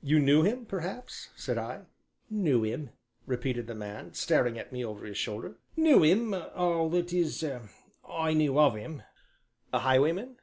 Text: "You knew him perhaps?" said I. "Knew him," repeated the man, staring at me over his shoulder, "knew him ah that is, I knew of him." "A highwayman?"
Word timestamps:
"You 0.00 0.20
knew 0.20 0.44
him 0.44 0.66
perhaps?" 0.66 1.30
said 1.34 1.58
I. 1.58 1.86
"Knew 2.30 2.62
him," 2.62 2.90
repeated 3.26 3.66
the 3.66 3.74
man, 3.74 4.14
staring 4.14 4.56
at 4.56 4.70
me 4.72 4.84
over 4.84 5.04
his 5.04 5.18
shoulder, 5.18 5.56
"knew 5.76 6.04
him 6.04 6.32
ah 6.32 6.86
that 6.90 7.12
is, 7.12 7.44
I 8.08 8.34
knew 8.34 8.56
of 8.60 8.76
him." 8.76 9.02
"A 9.72 9.80
highwayman?" 9.80 10.36